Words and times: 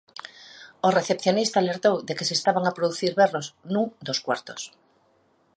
O 0.87 0.89
recepcionista 0.97 1.57
alertou 1.59 1.95
de 2.07 2.13
que 2.17 2.27
se 2.29 2.35
estaban 2.39 2.63
a 2.67 2.75
producir 2.77 3.11
berros 3.21 3.47
nun 3.73 3.87
dos 4.07 4.21
cuartos. 4.25 4.61